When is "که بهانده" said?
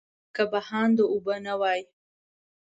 0.35-1.03